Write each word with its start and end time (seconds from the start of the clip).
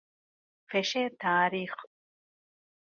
ފެށޭ 0.69 1.01
ތާރީޚު 1.21 1.79